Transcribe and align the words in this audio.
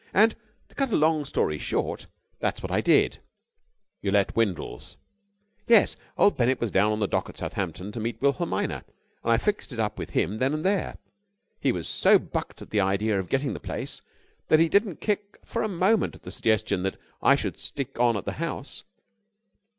And, 0.15 0.35
to 0.67 0.73
cut 0.73 0.89
a 0.89 0.95
long 0.95 1.25
story 1.25 1.59
short, 1.59 2.07
that's 2.39 2.63
what 2.63 2.71
I 2.71 2.81
did." 2.81 3.19
"You 4.01 4.09
let 4.09 4.35
Windles?" 4.35 4.97
"Yes. 5.67 5.95
Old 6.17 6.37
Bennett 6.37 6.59
was 6.59 6.71
down 6.71 6.91
on 6.91 6.99
the 6.99 7.07
dock 7.07 7.29
at 7.29 7.37
Southampton 7.37 7.91
to 7.91 7.99
meet 7.99 8.19
Wilhelmina, 8.19 8.83
and 9.23 9.31
I 9.31 9.37
fixed 9.37 9.71
it 9.71 9.79
up 9.79 9.99
with 9.99 10.09
him 10.09 10.39
then 10.39 10.55
and 10.55 10.65
there. 10.65 10.97
He 11.59 11.71
was 11.71 11.87
so 11.87 12.17
bucked 12.17 12.63
at 12.63 12.71
the 12.71 12.79
idea 12.81 13.19
of 13.19 13.29
getting 13.29 13.53
the 13.53 13.59
place 13.59 14.01
that 14.47 14.57
he 14.59 14.69
didn't 14.69 15.01
kick 15.01 15.37
for 15.45 15.61
a 15.61 15.67
moment 15.69 16.15
at 16.15 16.23
the 16.23 16.31
suggestion 16.31 16.81
that 16.81 16.99
I 17.21 17.35
should 17.35 17.59
stick 17.59 17.99
on 17.99 18.17
at 18.17 18.25
the 18.25 18.31
house. 18.41 18.83